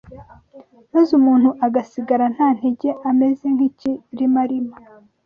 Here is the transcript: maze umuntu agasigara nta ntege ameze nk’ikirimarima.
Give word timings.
maze 0.93 1.11
umuntu 1.19 1.49
agasigara 1.65 2.25
nta 2.35 2.49
ntege 2.57 2.89
ameze 3.09 3.45
nk’ikirimarima. 3.55 4.75